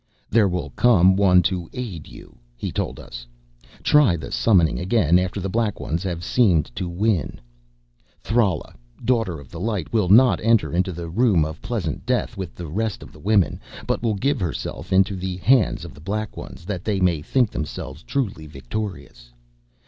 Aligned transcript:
"'There 0.31 0.47
will 0.47 0.71
come 0.71 1.15
one 1.15 1.43
to 1.43 1.69
aid 1.73 2.07
you,' 2.07 2.35
he 2.57 2.71
told 2.71 2.99
us. 2.99 3.27
'Try 3.83 4.15
the 4.15 4.31
summoning 4.31 4.79
again 4.79 5.19
after 5.19 5.39
the 5.39 5.47
Black 5.47 5.79
Ones 5.79 6.01
have 6.01 6.23
seemed 6.23 6.75
to 6.75 6.89
win. 6.89 7.39
Thrala, 8.19 8.73
Daughter 9.05 9.39
of 9.39 9.51
the 9.51 9.59
Light, 9.59 9.93
will 9.93 10.09
not 10.09 10.39
enter 10.41 10.73
into 10.73 10.91
the 10.91 11.07
Room 11.07 11.45
of 11.45 11.61
Pleasant 11.61 12.03
Death 12.03 12.35
with 12.35 12.55
the 12.55 12.65
rest 12.65 13.03
of 13.03 13.11
the 13.13 13.19
women, 13.19 13.59
but 13.85 14.01
will 14.01 14.15
give 14.15 14.39
herself 14.39 14.91
into 14.91 15.15
the 15.15 15.37
hands 15.37 15.85
of 15.85 15.93
the 15.93 16.01
Black 16.01 16.35
Ones, 16.35 16.65
that 16.65 16.83
they 16.83 16.99
may 16.99 17.21
think 17.21 17.51
themselves 17.51 18.01
truly 18.01 18.47
victorious. 18.47 19.31